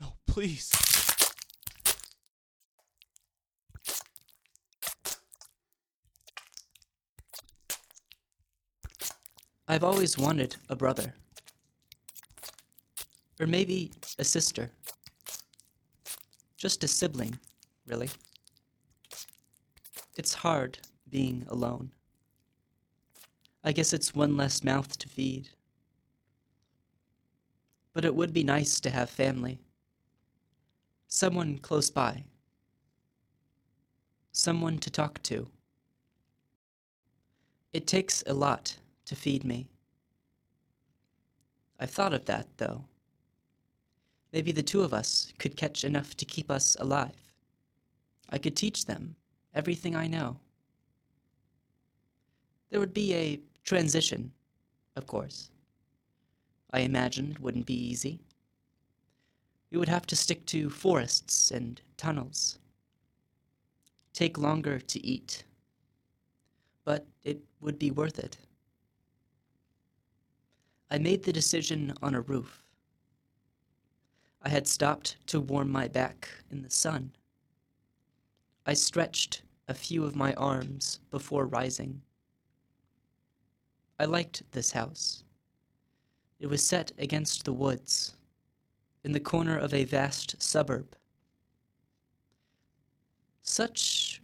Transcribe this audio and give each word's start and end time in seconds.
No. 0.00 0.14
Please. 0.26 0.70
I've 9.68 9.84
always 9.84 10.18
wanted 10.18 10.56
a 10.68 10.74
brother. 10.74 11.14
Or 13.38 13.46
maybe 13.46 13.92
a 14.18 14.24
sister. 14.24 14.70
Just 16.56 16.82
a 16.82 16.88
sibling, 16.88 17.38
really. 17.86 18.10
It's 20.16 20.34
hard 20.34 20.78
being 21.08 21.46
alone. 21.48 21.92
I 23.62 23.72
guess 23.72 23.92
it's 23.92 24.14
one 24.14 24.36
less 24.36 24.64
mouth 24.64 24.98
to 24.98 25.08
feed. 25.08 25.50
But 27.92 28.04
it 28.04 28.14
would 28.14 28.32
be 28.32 28.44
nice 28.44 28.80
to 28.80 28.90
have 28.90 29.10
family. 29.10 29.58
Someone 31.08 31.58
close 31.58 31.90
by. 31.90 32.24
Someone 34.32 34.78
to 34.78 34.90
talk 34.90 35.22
to. 35.24 35.48
It 37.72 37.86
takes 37.86 38.22
a 38.26 38.34
lot 38.34 38.76
to 39.06 39.16
feed 39.16 39.44
me. 39.44 39.68
I've 41.80 41.90
thought 41.90 42.12
of 42.12 42.26
that, 42.26 42.46
though. 42.58 42.84
Maybe 44.32 44.52
the 44.52 44.62
two 44.62 44.82
of 44.82 44.94
us 44.94 45.32
could 45.38 45.56
catch 45.56 45.82
enough 45.82 46.16
to 46.16 46.24
keep 46.24 46.50
us 46.50 46.76
alive. 46.78 47.16
I 48.28 48.38
could 48.38 48.54
teach 48.54 48.86
them 48.86 49.16
everything 49.54 49.96
I 49.96 50.06
know. 50.06 50.38
There 52.70 52.78
would 52.78 52.94
be 52.94 53.14
a 53.14 53.40
transition, 53.64 54.30
of 54.94 55.06
course. 55.06 55.50
I 56.72 56.80
imagine 56.80 57.32
it 57.32 57.40
wouldn't 57.40 57.66
be 57.66 57.74
easy. 57.74 58.20
We 59.70 59.78
would 59.78 59.88
have 59.88 60.06
to 60.06 60.16
stick 60.16 60.46
to 60.46 60.70
forests 60.70 61.50
and 61.50 61.80
tunnels. 61.96 62.58
Take 64.12 64.38
longer 64.38 64.78
to 64.78 65.06
eat. 65.06 65.44
But 66.84 67.06
it 67.22 67.40
would 67.60 67.78
be 67.78 67.90
worth 67.90 68.18
it. 68.18 68.38
I 70.90 70.98
made 70.98 71.22
the 71.22 71.32
decision 71.32 71.94
on 72.02 72.14
a 72.14 72.20
roof. 72.20 72.64
I 74.42 74.48
had 74.48 74.66
stopped 74.66 75.16
to 75.26 75.40
warm 75.40 75.70
my 75.70 75.86
back 75.86 76.28
in 76.50 76.62
the 76.62 76.70
sun. 76.70 77.12
I 78.66 78.74
stretched 78.74 79.42
a 79.68 79.74
few 79.74 80.04
of 80.04 80.16
my 80.16 80.32
arms 80.34 81.00
before 81.10 81.46
rising. 81.46 82.02
I 83.98 84.06
liked 84.06 84.42
this 84.52 84.72
house. 84.72 85.24
It 86.40 86.48
was 86.48 86.64
set 86.64 86.90
against 86.98 87.44
the 87.44 87.52
woods, 87.52 88.14
in 89.04 89.12
the 89.12 89.20
corner 89.20 89.58
of 89.58 89.74
a 89.74 89.84
vast 89.84 90.42
suburb. 90.42 90.96
Such 93.42 94.22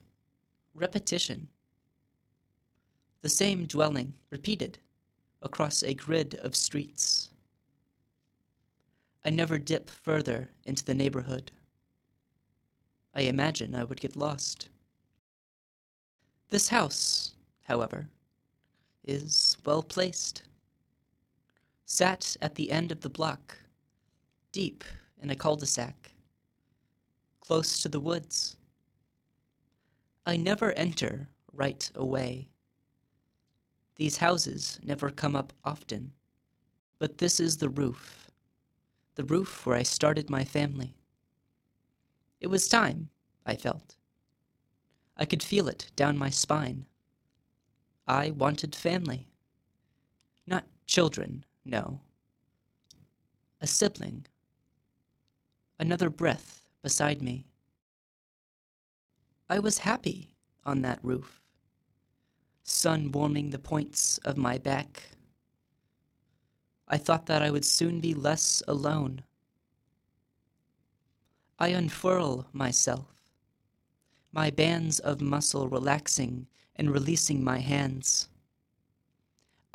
repetition. 0.74 1.48
The 3.20 3.28
same 3.28 3.66
dwelling 3.66 4.14
repeated 4.30 4.78
across 5.42 5.82
a 5.82 5.92
grid 5.92 6.36
of 6.36 6.56
streets. 6.56 7.28
I 9.22 9.30
never 9.30 9.58
dip 9.58 9.90
further 9.90 10.50
into 10.64 10.84
the 10.84 10.94
neighborhood. 10.94 11.50
I 13.14 13.22
imagine 13.22 13.74
I 13.74 13.84
would 13.84 14.00
get 14.00 14.16
lost. 14.16 14.68
This 16.48 16.68
house, 16.68 17.34
however, 17.64 18.08
is 19.04 19.56
well 19.66 19.82
placed. 19.82 20.45
Sat 21.88 22.36
at 22.42 22.56
the 22.56 22.72
end 22.72 22.90
of 22.90 23.00
the 23.00 23.08
block, 23.08 23.56
deep 24.50 24.82
in 25.22 25.30
a 25.30 25.36
cul 25.36 25.54
de 25.54 25.66
sac, 25.66 26.10
close 27.40 27.80
to 27.80 27.88
the 27.88 28.00
woods. 28.00 28.56
I 30.26 30.36
never 30.36 30.72
enter 30.72 31.28
right 31.52 31.88
away. 31.94 32.48
These 33.94 34.16
houses 34.16 34.80
never 34.82 35.10
come 35.10 35.36
up 35.36 35.52
often, 35.64 36.12
but 36.98 37.18
this 37.18 37.38
is 37.38 37.56
the 37.56 37.68
roof, 37.68 38.32
the 39.14 39.24
roof 39.24 39.64
where 39.64 39.76
I 39.76 39.84
started 39.84 40.28
my 40.28 40.44
family. 40.44 40.96
It 42.40 42.48
was 42.48 42.66
time, 42.66 43.10
I 43.46 43.54
felt. 43.54 43.94
I 45.16 45.24
could 45.24 45.42
feel 45.42 45.68
it 45.68 45.92
down 45.94 46.18
my 46.18 46.30
spine. 46.30 46.86
I 48.08 48.32
wanted 48.32 48.74
family. 48.74 49.28
Not 50.48 50.66
children, 50.86 51.45
no. 51.66 52.00
A 53.60 53.66
sibling. 53.66 54.26
Another 55.78 56.08
breath 56.08 56.62
beside 56.82 57.20
me. 57.20 57.46
I 59.48 59.58
was 59.58 59.78
happy 59.78 60.34
on 60.64 60.82
that 60.82 61.00
roof 61.02 61.42
sun 62.68 63.12
warming 63.12 63.50
the 63.50 63.58
points 63.58 64.18
of 64.18 64.36
my 64.36 64.58
back. 64.58 65.10
I 66.88 66.96
thought 66.96 67.26
that 67.26 67.40
I 67.40 67.50
would 67.50 67.64
soon 67.64 68.00
be 68.00 68.12
less 68.12 68.60
alone. 68.66 69.22
I 71.58 71.68
unfurl 71.68 72.46
myself, 72.52 73.06
my 74.32 74.50
bands 74.50 74.98
of 74.98 75.20
muscle 75.20 75.68
relaxing 75.68 76.48
and 76.74 76.90
releasing 76.90 77.42
my 77.42 77.58
hands. 77.58 78.28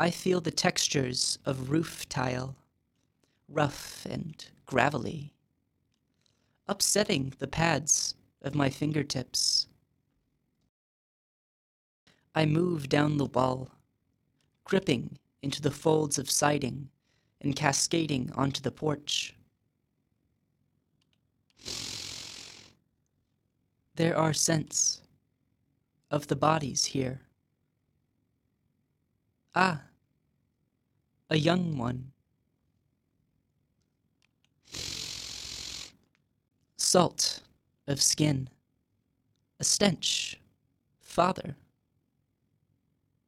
I 0.01 0.09
feel 0.09 0.41
the 0.41 0.49
textures 0.49 1.37
of 1.45 1.69
roof 1.69 2.09
tile, 2.09 2.55
rough 3.47 4.03
and 4.09 4.43
gravelly, 4.65 5.35
upsetting 6.67 7.33
the 7.37 7.47
pads 7.47 8.15
of 8.41 8.55
my 8.55 8.71
fingertips. 8.71 9.67
I 12.33 12.47
move 12.47 12.89
down 12.89 13.17
the 13.17 13.27
wall, 13.27 13.69
gripping 14.63 15.19
into 15.43 15.61
the 15.61 15.69
folds 15.69 16.17
of 16.17 16.31
siding 16.31 16.89
and 17.39 17.55
cascading 17.55 18.31
onto 18.33 18.59
the 18.59 18.71
porch. 18.71 19.35
There 23.97 24.17
are 24.17 24.33
scents 24.33 25.03
of 26.09 26.25
the 26.25 26.35
bodies 26.35 26.85
here. 26.85 27.21
Ah, 29.53 29.83
a 31.31 31.37
young 31.37 31.73
mm. 31.73 31.77
one. 31.77 32.11
Salt 36.77 37.41
of 37.87 38.01
skin, 38.01 38.49
a 39.59 39.63
stench, 39.63 40.39
father 40.99 41.55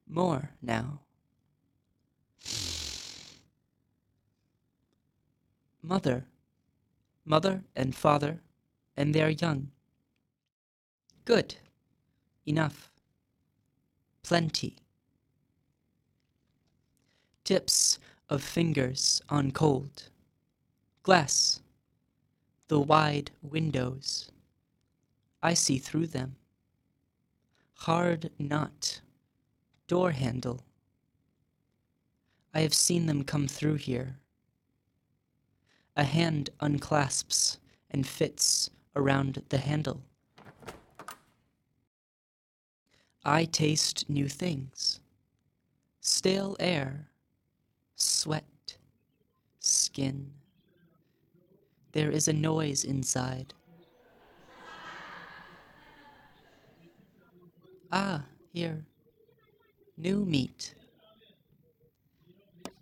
more 0.05 0.51
now. 0.61 0.99
Mother, 5.81 6.25
mother 7.25 7.63
and 7.75 7.95
father, 7.95 8.41
and 8.95 9.13
they 9.13 9.21
are 9.21 9.29
young. 9.29 9.71
Good, 11.25 11.55
enough, 12.45 12.91
plenty. 14.23 14.82
Tips 17.43 17.99
of 18.29 18.41
fingers 18.41 19.21
on 19.29 19.51
cold, 19.51 20.09
glass, 21.03 21.59
the 22.69 22.79
wide 22.79 23.31
windows. 23.41 24.31
I 25.41 25.53
see 25.53 25.77
through 25.77 26.07
them. 26.07 26.37
Hard 27.73 28.31
knot 28.39 29.01
door 29.87 30.11
handle. 30.11 30.63
I 32.53 32.61
have 32.61 32.73
seen 32.73 33.07
them 33.07 33.23
come 33.23 33.47
through 33.47 33.75
here. 33.75 34.19
A 35.97 36.05
hand 36.05 36.49
unclasps 36.61 37.57
and 37.91 38.07
fits 38.07 38.69
around 38.95 39.43
the 39.49 39.57
handle. 39.57 40.01
I 43.25 43.45
taste 43.45 44.09
new 44.09 44.29
things 44.29 45.01
stale 46.03 46.57
air, 46.59 47.07
sweat, 48.23 48.77
skin. 49.59 50.31
There 51.91 52.09
is 52.09 52.27
a 52.27 52.33
noise 52.33 52.85
inside. 52.85 53.53
Ah, 57.91 58.23
here 58.53 58.85
new 59.97 60.25
meat. 60.25 60.75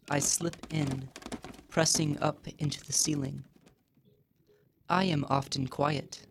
I 0.10 0.20
slip 0.20 0.56
in, 0.70 1.10
pressing 1.70 2.18
up 2.20 2.48
into 2.60 2.84
the 2.86 2.94
ceiling. 2.94 3.44
I 4.90 5.06
am 5.06 5.26
often 5.30 5.68
quiet. 5.68 6.26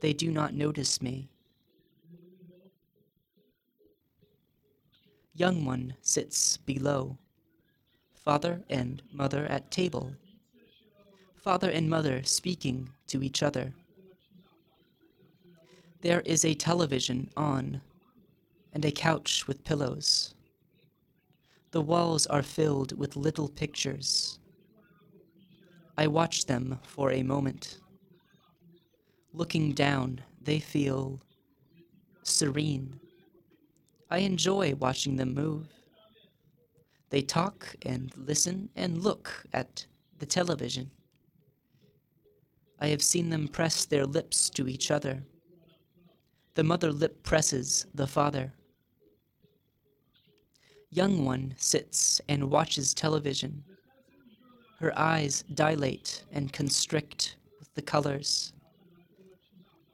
They 0.00 0.12
do 0.12 0.30
not 0.30 0.54
notice 0.54 1.02
me. 1.02 1.28
Young 5.34 5.64
one 5.64 5.94
sits 6.00 6.56
below. 6.56 7.18
Father 8.26 8.60
and 8.68 9.04
mother 9.12 9.46
at 9.46 9.70
table. 9.70 10.10
Father 11.36 11.70
and 11.70 11.88
mother 11.88 12.24
speaking 12.24 12.90
to 13.06 13.22
each 13.22 13.40
other. 13.40 13.72
There 16.00 16.22
is 16.22 16.44
a 16.44 16.52
television 16.54 17.30
on 17.36 17.80
and 18.72 18.84
a 18.84 18.90
couch 18.90 19.46
with 19.46 19.62
pillows. 19.62 20.34
The 21.70 21.80
walls 21.80 22.26
are 22.26 22.42
filled 22.42 22.98
with 22.98 23.14
little 23.14 23.48
pictures. 23.48 24.40
I 25.96 26.08
watch 26.08 26.46
them 26.46 26.80
for 26.82 27.12
a 27.12 27.22
moment. 27.22 27.78
Looking 29.32 29.70
down, 29.70 30.20
they 30.42 30.58
feel 30.58 31.20
serene. 32.24 32.98
I 34.10 34.18
enjoy 34.18 34.74
watching 34.74 35.14
them 35.14 35.32
move. 35.32 35.68
They 37.10 37.22
talk 37.22 37.76
and 37.82 38.12
listen 38.16 38.68
and 38.74 39.02
look 39.02 39.44
at 39.52 39.86
the 40.18 40.26
television. 40.26 40.90
I 42.80 42.88
have 42.88 43.02
seen 43.02 43.30
them 43.30 43.48
press 43.48 43.84
their 43.84 44.04
lips 44.04 44.50
to 44.50 44.68
each 44.68 44.90
other. 44.90 45.22
The 46.54 46.64
mother 46.64 46.92
lip 46.92 47.22
presses 47.22 47.86
the 47.94 48.06
father. 48.06 48.52
Young 50.90 51.24
one 51.24 51.54
sits 51.58 52.20
and 52.28 52.50
watches 52.50 52.94
television. 52.94 53.62
Her 54.80 54.98
eyes 54.98 55.44
dilate 55.54 56.24
and 56.32 56.52
constrict 56.52 57.36
with 57.58 57.72
the 57.74 57.82
colors. 57.82 58.52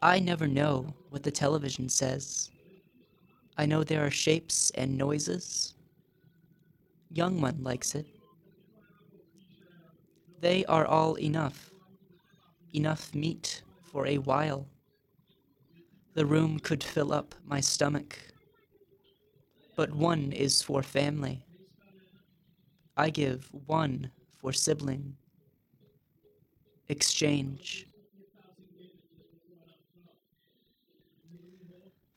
I 0.00 0.19
never 0.19 0.49
know 0.49 0.94
what 1.11 1.23
the 1.23 1.31
television 1.31 1.88
says. 1.88 2.50
I 3.56 3.67
know 3.67 3.85
there 3.85 4.05
are 4.05 4.11
shapes 4.11 4.70
and 4.75 4.97
noises. 4.97 5.75
Young 7.14 7.43
one 7.43 7.62
likes 7.62 7.94
it. 7.94 8.06
They 10.41 10.64
are 10.64 10.87
all 10.87 11.19
enough. 11.19 11.70
Enough 12.73 13.14
meat 13.14 13.62
for 13.82 14.06
a 14.06 14.17
while. 14.17 14.67
The 16.14 16.25
room 16.25 16.59
could 16.59 16.82
fill 16.82 17.12
up 17.12 17.35
my 17.44 17.61
stomach. 17.61 18.19
But 19.76 19.93
one 19.93 20.32
is 20.32 20.62
for 20.62 20.82
family. 20.82 21.44
I 22.97 23.11
give 23.11 23.49
one 23.67 24.11
for 24.41 24.55
sibling. 24.55 25.14
Exchange. 26.88 27.87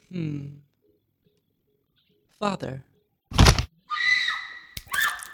Hmm. 0.09 0.45
Father. 2.39 2.83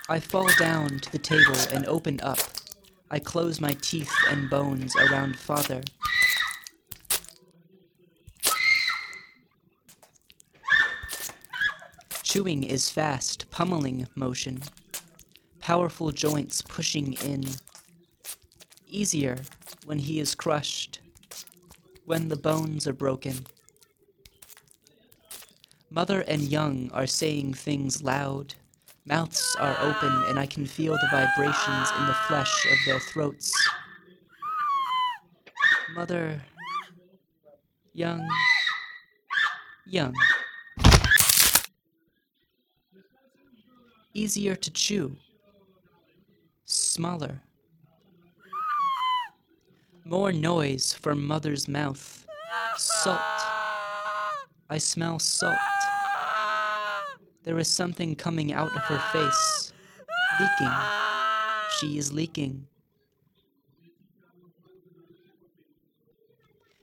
I 0.09 0.19
fall 0.19 0.49
down 0.57 0.99
to 0.99 1.11
the 1.11 1.17
table 1.17 1.55
and 1.73 1.85
open 1.85 2.19
up. 2.21 2.39
I 3.09 3.19
close 3.19 3.61
my 3.61 3.71
teeth 3.81 4.13
and 4.29 4.49
bones 4.49 4.95
around 4.95 5.37
father. 5.37 5.81
Chewing 12.23 12.63
is 12.63 12.89
fast, 12.89 13.49
pummeling 13.51 14.07
motion. 14.15 14.61
Powerful 15.59 16.11
joints 16.11 16.61
pushing 16.61 17.13
in. 17.13 17.43
Easier 18.87 19.37
when 19.85 19.99
he 19.99 20.19
is 20.19 20.33
crushed. 20.35 20.99
When 22.05 22.29
the 22.29 22.37
bones 22.37 22.87
are 22.87 22.93
broken. 22.93 23.45
Mother 25.89 26.21
and 26.21 26.41
young 26.41 26.89
are 26.93 27.07
saying 27.07 27.53
things 27.53 28.01
loud. 28.01 28.55
Mouths 29.05 29.55
are 29.59 29.75
open, 29.81 30.23
and 30.27 30.37
I 30.37 30.45
can 30.45 30.65
feel 30.65 30.93
the 30.93 31.07
vibrations 31.09 31.91
in 31.99 32.05
the 32.05 32.13
flesh 32.27 32.67
of 32.71 32.77
their 32.85 32.99
throats. 32.99 33.51
Mother. 35.95 36.41
Young. 37.93 38.27
Young. 39.87 40.13
Easier 44.13 44.55
to 44.55 44.71
chew. 44.71 45.15
Smaller. 46.65 47.41
More 50.05 50.31
noise 50.31 50.93
from 50.93 51.25
mother's 51.25 51.67
mouth. 51.67 52.25
Salt. 52.77 53.19
I 54.69 54.77
smell 54.77 55.19
salt. 55.19 55.57
There 57.43 57.57
is 57.57 57.67
something 57.67 58.15
coming 58.15 58.53
out 58.53 58.75
of 58.75 58.83
her 58.83 58.99
face. 59.11 59.73
Leaking. 60.39 60.73
She 61.79 61.97
is 61.97 62.13
leaking. 62.13 62.67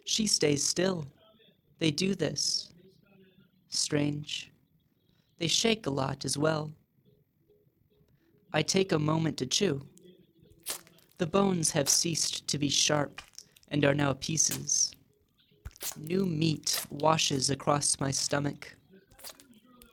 She 0.04 0.26
stays 0.26 0.64
still. 0.64 1.06
They 1.78 1.92
do 1.92 2.14
this. 2.14 2.72
Strange. 3.68 4.50
They 5.38 5.46
shake 5.46 5.86
a 5.86 5.90
lot 5.90 6.24
as 6.24 6.36
well. 6.36 6.72
I 8.52 8.62
take 8.62 8.90
a 8.90 8.98
moment 8.98 9.36
to 9.38 9.46
chew. 9.46 9.86
The 11.18 11.26
bones 11.26 11.70
have 11.70 11.88
ceased 11.88 12.48
to 12.48 12.58
be 12.58 12.68
sharp 12.68 13.22
and 13.68 13.84
are 13.84 13.94
now 13.94 14.14
pieces. 14.14 14.92
New 15.96 16.26
meat 16.26 16.84
washes 16.90 17.50
across 17.50 18.00
my 18.00 18.10
stomach. 18.10 18.74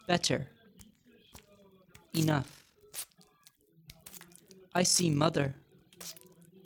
Better 0.07 0.47
enough. 2.15 2.65
I 4.73 4.83
see 4.83 5.09
mother, 5.09 5.55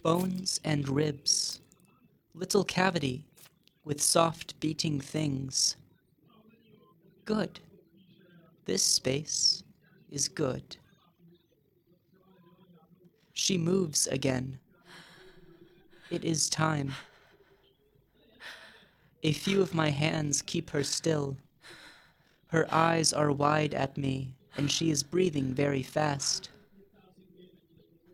bones 0.04 0.60
and 0.64 0.88
ribs, 0.88 1.60
little 2.34 2.64
cavity 2.64 3.24
with 3.84 4.02
soft 4.02 4.60
beating 4.60 5.00
things. 5.00 5.76
Good. 7.26 7.60
This 8.66 8.84
space 8.84 9.64
is 10.12 10.28
good. 10.28 10.78
She 13.34 13.58
moves 13.58 14.08
again. 14.08 14.60
It 16.10 16.24
is 16.26 16.50
time. 16.50 16.94
A 19.24 19.34
few 19.34 19.62
of 19.62 19.74
my 19.74 19.90
hands 19.90 20.42
keep 20.42 20.70
her 20.72 20.84
still. 20.84 21.38
Her 22.48 22.68
eyes 22.72 23.14
are 23.14 23.32
wide 23.32 23.74
at 23.74 23.98
me 23.98 24.34
and 24.60 24.70
she 24.70 24.92
is 24.92 25.04
breathing 25.04 25.54
very 25.54 25.82
fast. 25.82 26.50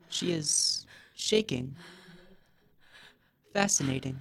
She 0.09 0.31
is 0.31 0.85
shaking. 1.15 1.75
Fascinating. 3.51 4.19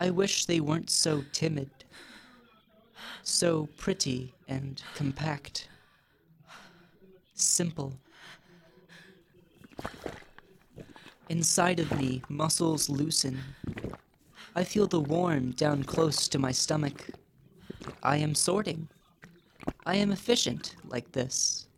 I 0.00 0.08
wish 0.08 0.46
they 0.46 0.58
weren't 0.58 0.88
so 0.88 1.22
timid, 1.32 1.68
so 3.22 3.68
pretty 3.76 4.32
and 4.48 4.82
compact, 4.94 5.68
simple. 7.34 7.92
Inside 11.28 11.78
of 11.78 11.94
me, 12.00 12.22
muscles 12.30 12.88
loosen. 12.88 13.38
I 14.56 14.64
feel 14.64 14.86
the 14.86 15.00
warm 15.00 15.50
down 15.50 15.84
close 15.84 16.26
to 16.28 16.38
my 16.38 16.52
stomach. 16.52 17.10
I 18.02 18.16
am 18.16 18.34
sorting. 18.34 18.88
I 19.86 19.96
am 19.96 20.12
efficient 20.12 20.76
like 20.88 21.12
this. 21.12 21.68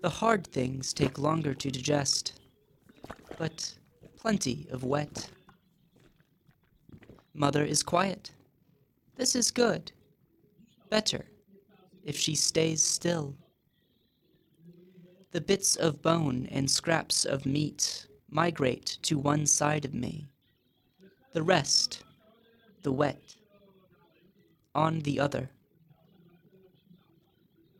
The 0.00 0.08
hard 0.08 0.46
things 0.46 0.94
take 0.94 1.18
longer 1.18 1.52
to 1.52 1.70
digest, 1.70 2.40
but 3.38 3.74
plenty 4.16 4.66
of 4.70 4.82
wet. 4.82 5.30
Mother 7.34 7.64
is 7.64 7.82
quiet. 7.82 8.30
This 9.16 9.34
is 9.34 9.50
good. 9.50 9.92
Better 10.88 11.26
if 12.04 12.16
she 12.16 12.34
stays 12.34 12.82
still. 12.82 13.36
The 15.32 15.40
bits 15.40 15.76
of 15.76 16.00
bone 16.00 16.48
and 16.50 16.70
scraps 16.70 17.26
of 17.26 17.44
meat 17.44 18.06
migrate 18.30 18.98
to 19.02 19.18
one 19.18 19.44
side 19.44 19.84
of 19.84 19.92
me. 19.92 20.28
The 21.32 21.42
rest, 21.42 22.04
the 22.82 22.92
wet, 22.92 23.36
on 24.74 25.00
the 25.00 25.20
other. 25.20 25.50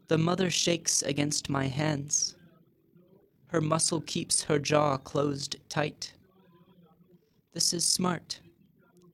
The 0.09 0.19
mother 0.19 0.51
shakes 0.51 1.03
against 1.03 1.51
my 1.51 1.67
hands. 1.67 2.37
Her 3.49 3.61
muscle 3.61 4.01
keeps 4.01 4.45
her 4.45 4.59
jaw 4.59 4.99
closed 4.99 5.57
tight. 5.69 6.13
This 7.53 7.73
is 7.73 7.85
smart. 7.85 8.39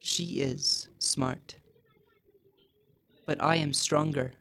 She 0.01 0.41
is 0.41 0.89
smart. 0.99 1.57
But 3.25 3.43
I 3.43 3.57
am 3.57 3.73
stronger. 3.73 4.33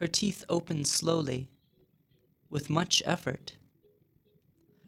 Her 0.00 0.08
teeth 0.08 0.44
open 0.48 0.84
slowly, 0.84 1.48
with 2.50 2.70
much 2.70 3.02
effort. 3.04 3.56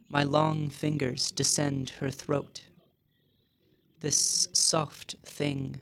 My 0.09 0.23
long 0.23 0.69
fingers 0.69 1.31
descend 1.31 1.91
her 1.99 2.09
throat. 2.09 2.63
This 4.01 4.49
soft 4.51 5.15
thing. 5.23 5.79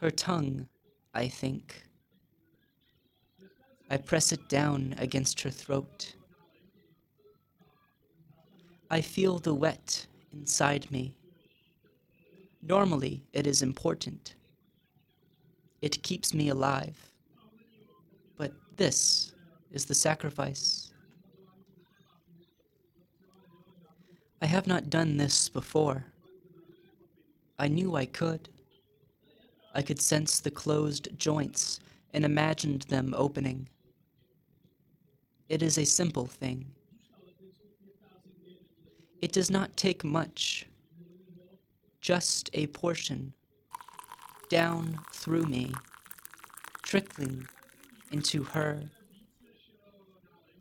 Her 0.00 0.10
tongue, 0.10 0.68
I 1.12 1.28
think. 1.28 1.82
I 3.92 3.98
press 3.98 4.32
it 4.32 4.48
down 4.48 4.94
against 4.96 5.42
her 5.42 5.50
throat. 5.50 6.14
I 8.90 9.02
feel 9.02 9.38
the 9.38 9.52
wet 9.52 10.06
inside 10.32 10.90
me. 10.90 11.14
Normally, 12.62 13.22
it 13.34 13.46
is 13.46 13.60
important. 13.60 14.34
It 15.82 16.02
keeps 16.02 16.32
me 16.32 16.48
alive. 16.48 16.96
But 18.38 18.54
this 18.78 19.34
is 19.70 19.84
the 19.84 19.94
sacrifice. 19.94 20.90
I 24.40 24.46
have 24.46 24.66
not 24.66 24.88
done 24.88 25.18
this 25.18 25.50
before. 25.50 26.06
I 27.58 27.68
knew 27.68 27.94
I 27.94 28.06
could. 28.06 28.48
I 29.74 29.82
could 29.82 30.00
sense 30.00 30.40
the 30.40 30.50
closed 30.50 31.10
joints 31.18 31.78
and 32.14 32.24
imagined 32.24 32.86
them 32.88 33.12
opening. 33.14 33.68
It 35.48 35.62
is 35.62 35.78
a 35.78 35.84
simple 35.84 36.26
thing. 36.26 36.66
It 39.20 39.32
does 39.32 39.50
not 39.50 39.76
take 39.76 40.02
much, 40.02 40.66
just 42.00 42.50
a 42.54 42.66
portion, 42.68 43.32
down 44.48 44.98
through 45.12 45.44
me, 45.44 45.72
trickling 46.82 47.46
into 48.10 48.42
her. 48.42 48.90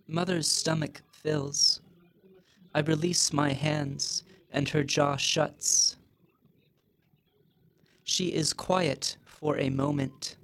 Mother's 0.08 0.48
stomach 0.48 1.02
fills. 1.12 1.82
I 2.76 2.82
release 2.82 3.34
my 3.34 3.54
hands, 3.54 4.24
and 4.52 4.68
her 4.70 4.84
jaw 4.84 5.16
shuts. 5.16 5.98
She 8.04 8.28
is 8.34 8.54
quiet 8.54 9.18
for 9.26 9.58
a 9.58 9.70
moment. 9.70 10.36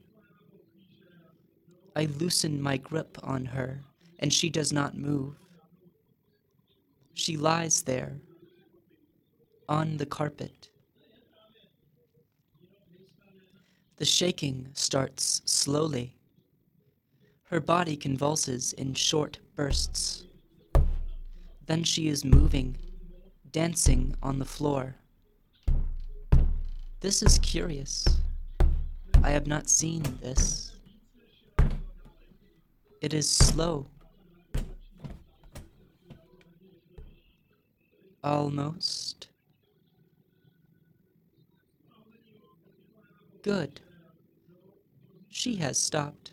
I 1.95 2.05
loosen 2.05 2.61
my 2.61 2.77
grip 2.77 3.17
on 3.23 3.45
her, 3.45 3.81
and 4.19 4.31
she 4.31 4.49
does 4.49 4.73
not 4.73 4.97
move. 4.97 5.35
She 7.13 7.37
lies 7.37 7.81
there, 7.81 8.17
on 9.69 9.97
the 9.97 10.05
carpet. 10.05 10.69
The 13.97 14.05
shaking 14.05 14.69
starts 14.73 15.41
slowly. 15.45 16.15
Her 17.45 17.59
body 17.59 17.95
convulses 17.95 18.73
in 18.73 18.93
short 18.93 19.39
bursts. 19.55 20.25
Then 21.65 21.83
she 21.83 22.07
is 22.07 22.23
moving, 22.23 22.77
dancing 23.51 24.15
on 24.21 24.39
the 24.39 24.45
floor. 24.45 24.95
This 26.99 27.21
is 27.21 27.39
curious. 27.39 28.05
I 29.23 29.31
have 29.31 29.47
not 29.47 29.69
seen 29.69 30.03
this. 30.21 30.71
It 33.01 33.13
is 33.13 33.29
slow. 33.29 33.87
Almost. 38.27 39.29
Good. 43.41 43.79
She 45.29 45.55
has 45.55 45.77
stopped. 45.79 46.31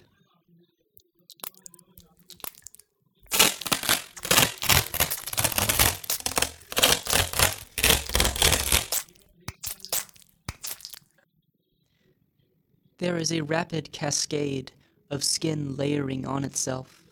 There 12.98 13.16
is 13.16 13.30
a 13.30 13.42
rapid 13.42 13.92
cascade 13.92 14.72
of 15.10 15.22
skin 15.22 15.76
layering 15.76 16.26
on 16.26 16.42
itself. 16.42 17.04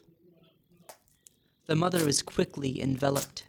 The 1.66 1.76
mother 1.76 2.08
is 2.08 2.20
quickly 2.20 2.82
enveloped. 2.82 3.44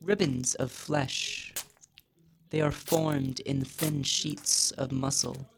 Ribbons 0.00 0.54
of 0.54 0.70
flesh. 0.70 1.52
They 2.50 2.60
are 2.60 2.70
formed 2.70 3.40
in 3.40 3.64
thin 3.64 4.02
sheets 4.02 4.70
of 4.72 4.92
muscle. 4.92 5.48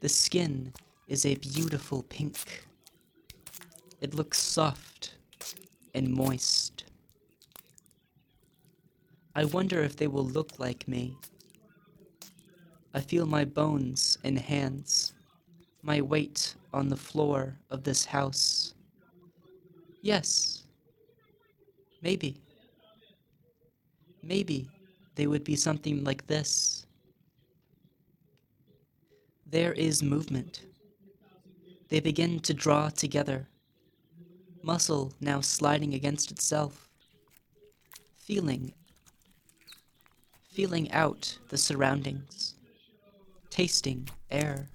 The 0.00 0.08
skin 0.08 0.72
is 1.06 1.26
a 1.26 1.34
beautiful 1.36 2.02
pink. 2.04 2.64
It 4.00 4.14
looks 4.14 4.38
soft 4.40 5.16
and 5.94 6.08
moist. 6.08 6.84
I 9.34 9.44
wonder 9.44 9.80
if 9.80 9.96
they 9.96 10.08
will 10.08 10.24
look 10.24 10.58
like 10.58 10.88
me. 10.88 11.16
I 12.94 13.00
feel 13.00 13.26
my 13.26 13.44
bones 13.44 14.18
and 14.24 14.38
hands, 14.38 15.12
my 15.82 16.00
weight 16.00 16.54
on 16.72 16.88
the 16.88 16.96
floor 16.96 17.58
of 17.70 17.84
this 17.84 18.04
house. 18.06 18.74
Yes, 20.02 20.59
maybe. 22.02 22.40
Maybe 24.22 24.68
they 25.14 25.26
would 25.26 25.44
be 25.44 25.56
something 25.56 26.04
like 26.04 26.26
this. 26.26 26.86
There 29.46 29.72
is 29.72 30.02
movement. 30.02 30.62
They 31.88 32.00
begin 32.00 32.40
to 32.40 32.54
draw 32.54 32.88
together, 32.88 33.48
muscle 34.62 35.12
now 35.20 35.40
sliding 35.40 35.94
against 35.94 36.30
itself, 36.30 36.88
feeling, 38.16 38.72
feeling 40.52 40.92
out 40.92 41.38
the 41.48 41.58
surroundings 41.58 42.54
tasting 43.50 44.08
air. 44.30 44.68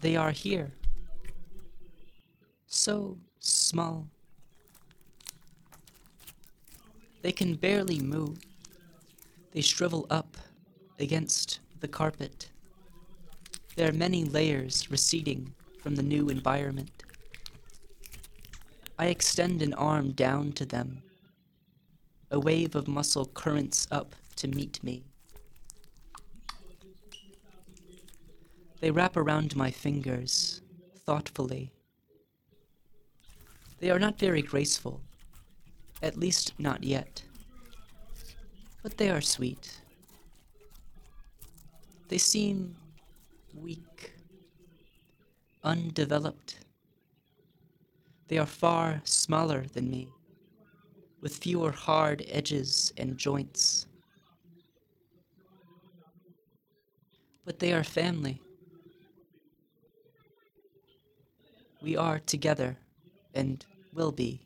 They 0.00 0.16
are 0.16 0.30
here. 0.30 0.72
So 2.66 3.18
small. 3.40 4.08
They 7.24 7.32
can 7.32 7.54
barely 7.54 8.00
move. 8.00 8.36
They 9.52 9.62
shrivel 9.62 10.06
up 10.10 10.36
against 10.98 11.60
the 11.80 11.88
carpet. 11.88 12.50
There 13.76 13.88
are 13.88 13.94
many 13.94 14.26
layers 14.26 14.90
receding 14.90 15.54
from 15.80 15.94
the 15.94 16.02
new 16.02 16.28
environment. 16.28 17.02
I 18.98 19.06
extend 19.06 19.62
an 19.62 19.72
arm 19.72 20.12
down 20.12 20.52
to 20.52 20.66
them. 20.66 21.02
A 22.30 22.38
wave 22.38 22.74
of 22.74 22.88
muscle 22.88 23.24
currents 23.24 23.88
up 23.90 24.14
to 24.36 24.46
meet 24.46 24.84
me. 24.84 25.02
They 28.80 28.90
wrap 28.90 29.16
around 29.16 29.56
my 29.56 29.70
fingers, 29.70 30.60
thoughtfully. 31.06 31.72
They 33.80 33.88
are 33.88 33.98
not 33.98 34.18
very 34.18 34.42
graceful, 34.42 35.00
at 36.04 36.18
least 36.18 36.52
not 36.58 36.84
yet. 36.84 37.22
But 38.82 38.98
they 38.98 39.08
are 39.08 39.22
sweet. 39.22 39.80
They 42.08 42.18
seem 42.18 42.76
weak, 43.54 44.12
undeveloped. 45.62 46.58
They 48.28 48.36
are 48.36 48.46
far 48.46 49.00
smaller 49.04 49.64
than 49.72 49.90
me, 49.90 50.08
with 51.22 51.38
fewer 51.38 51.72
hard 51.72 52.22
edges 52.28 52.92
and 52.98 53.16
joints. 53.16 53.86
But 57.46 57.58
they 57.58 57.72
are 57.72 57.84
family. 57.84 58.42
We 61.80 61.96
are 61.96 62.18
together, 62.18 62.76
and 63.34 63.64
will 63.94 64.12
be. 64.12 64.43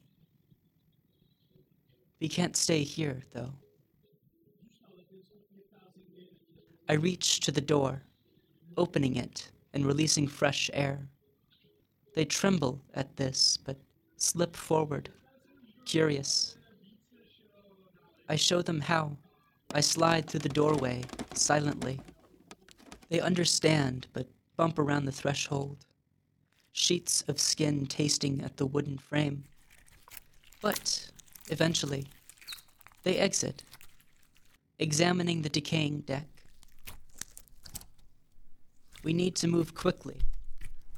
We 2.20 2.28
can't 2.28 2.56
stay 2.56 2.82
here, 2.82 3.22
though. 3.32 3.52
I 6.88 6.94
reach 6.94 7.40
to 7.40 7.52
the 7.52 7.60
door, 7.60 8.02
opening 8.76 9.16
it 9.16 9.50
and 9.74 9.84
releasing 9.84 10.26
fresh 10.26 10.70
air. 10.72 11.08
They 12.14 12.24
tremble 12.24 12.80
at 12.94 13.16
this, 13.16 13.58
but 13.58 13.76
slip 14.16 14.56
forward, 14.56 15.10
curious. 15.84 16.56
I 18.28 18.36
show 18.36 18.62
them 18.62 18.80
how. 18.80 19.16
I 19.74 19.80
slide 19.80 20.26
through 20.26 20.40
the 20.40 20.48
doorway, 20.48 21.04
silently. 21.34 22.00
They 23.10 23.20
understand, 23.20 24.06
but 24.12 24.26
bump 24.56 24.78
around 24.78 25.04
the 25.04 25.12
threshold 25.12 25.84
sheets 26.78 27.24
of 27.26 27.40
skin 27.40 27.86
tasting 27.86 28.40
at 28.42 28.56
the 28.56 28.66
wooden 28.66 28.98
frame. 28.98 29.44
But, 30.62 31.10
eventually, 31.50 32.06
they 33.02 33.16
exit, 33.16 33.62
examining 34.78 35.42
the 35.42 35.48
decaying 35.48 36.00
deck. 36.00 36.26
We 39.02 39.12
need 39.12 39.36
to 39.36 39.48
move 39.48 39.74
quickly. 39.74 40.16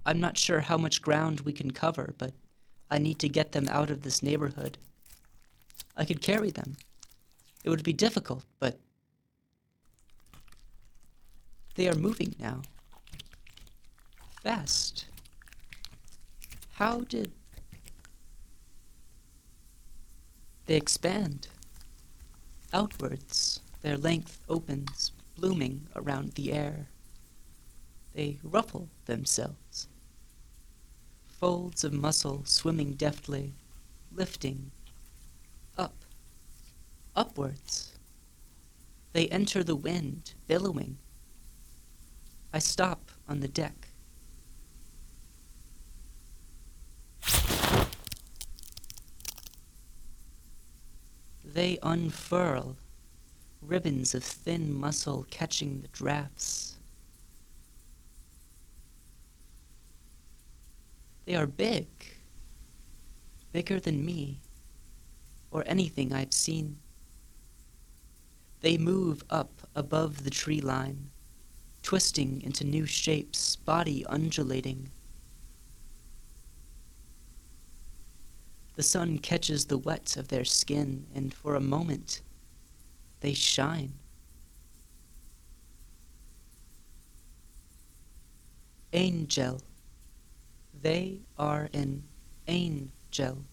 I'm 0.07 0.21
not 0.21 0.39
sure 0.39 0.61
how 0.61 0.79
much 0.79 1.03
ground 1.03 1.41
we 1.41 1.53
can 1.53 1.71
cover, 1.71 2.15
but 2.19 2.33
I 2.91 2.99
need 2.99 3.19
to 3.21 3.29
get 3.29 3.53
them 3.53 3.69
out 3.69 3.91
of 3.91 4.03
this 4.03 4.23
neighborhood. 4.23 4.79
I 5.97 6.05
could 6.05 6.23
carry 6.23 6.51
them. 6.51 6.77
It 7.63 7.71
would 7.71 7.83
be 7.85 7.93
difficult, 7.93 8.45
but 8.59 8.79
they 11.75 11.89
are 11.89 11.95
moving 11.95 12.35
now. 12.39 12.63
Fast. 14.43 15.07
How 16.73 17.01
did 17.01 17.31
They 20.67 20.77
expand. 20.77 21.49
Outwards, 22.73 23.61
their 23.83 23.97
length 23.97 24.41
opens, 24.49 25.13
blooming 25.37 25.87
around 25.97 26.33
the 26.33 26.53
air. 26.53 26.89
They 28.15 28.39
ruffle 28.43 28.89
themselves. 29.07 29.89
Folds 31.27 31.85
of 31.85 31.93
muscle 31.93 32.43
swimming 32.45 32.95
deftly, 32.95 33.55
lifting, 34.13 34.71
up, 35.79 36.05
upwards. 37.17 37.93
They 39.13 39.29
enter 39.29 39.65
the 39.65 39.77
wind, 39.77 40.35
billowing. 40.47 40.99
I 42.53 42.59
stop 42.59 43.11
on 43.29 43.41
the 43.41 43.49
deck. 43.49 43.90
They 51.61 51.79
unfurl, 51.83 52.79
ribbons 53.61 54.15
of 54.15 54.25
thin 54.25 54.73
muscle 54.73 55.27
catching 55.31 55.83
the 55.83 55.89
drafts. 55.89 56.79
They 61.27 61.35
are 61.35 61.47
big, 61.47 61.87
bigger 63.53 63.79
than 63.79 64.07
me, 64.07 64.41
or 65.51 65.63
anything 65.67 66.15
I've 66.15 66.33
seen. 66.33 66.79
They 68.63 68.79
move 68.79 69.23
up 69.29 69.69
above 69.75 70.25
the 70.25 70.31
tree 70.31 70.63
line, 70.63 71.11
twisting 71.83 72.41
into 72.41 72.65
new 72.65 72.87
shapes, 72.87 73.57
body 73.57 74.07
undulating. 74.07 74.93
The 78.81 78.85
sun 78.85 79.19
catches 79.19 79.67
the 79.67 79.77
wet 79.77 80.17
of 80.17 80.29
their 80.29 80.47
skin, 80.47 81.05
and 81.15 81.35
for 81.35 81.55
a 81.55 81.61
moment 81.61 82.23
they 83.21 83.35
shine. 83.35 83.93
Angel. 88.95 89.61
They 90.81 91.19
are 91.39 91.69
an 91.75 92.05
angel. 92.49 93.45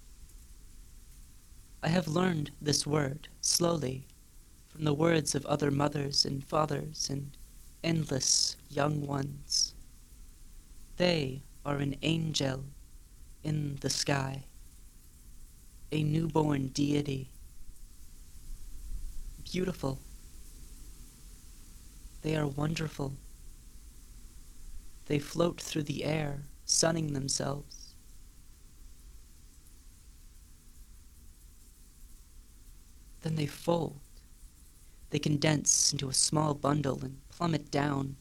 I 1.84 1.90
have 1.90 2.08
learned 2.08 2.52
this 2.62 2.88
word 2.88 3.28
slowly 3.42 4.08
from 4.70 4.86
the 4.86 4.94
words 4.94 5.36
of 5.36 5.46
other 5.46 5.72
mothers 5.72 6.24
and 6.24 6.42
fathers 6.42 7.10
and 7.10 7.36
endless 7.84 8.56
young 8.70 9.06
ones. 9.06 9.76
They 10.96 11.42
are 11.66 11.80
an 11.80 11.98
angel 12.02 12.64
in 13.44 13.76
the 13.82 13.90
sky, 13.90 14.47
a 15.92 16.04
newborn 16.04 16.68
deity. 16.68 17.30
Beautiful. 19.52 20.00
They 22.22 22.36
are 22.36 22.48
wonderful. 22.48 23.14
They 25.06 25.20
float 25.20 25.62
through 25.62 25.84
the 25.84 26.04
air, 26.04 26.44
sunning 26.66 27.14
themselves. 27.14 27.96
Then 33.22 33.36
they 33.36 33.46
fold. 33.46 34.00
They 35.10 35.20
condense 35.20 35.94
into 35.94 36.10
a 36.10 36.14
small 36.14 36.54
bundle 36.54 37.00
and 37.02 37.18
plummet 37.30 37.72
down. 37.72 38.18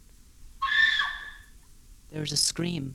There 2.11 2.23
is 2.23 2.33
a 2.33 2.37
scream, 2.37 2.95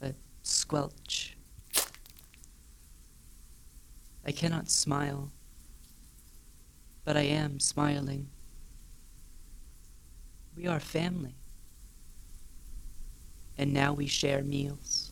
a 0.00 0.14
squelch. 0.42 1.29
I 4.30 4.32
cannot 4.32 4.70
smile, 4.70 5.32
but 7.04 7.16
I 7.16 7.22
am 7.22 7.58
smiling. 7.58 8.28
We 10.56 10.68
are 10.68 10.78
family, 10.78 11.34
and 13.58 13.72
now 13.72 13.92
we 13.92 14.06
share 14.06 14.44
meals. 14.44 15.09